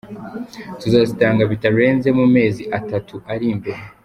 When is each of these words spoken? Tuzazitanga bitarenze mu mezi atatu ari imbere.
Tuzazitanga 0.81 1.43
bitarenze 1.51 2.09
mu 2.17 2.25
mezi 2.35 2.63
atatu 2.79 3.15
ari 3.33 3.45
imbere. 3.53 3.81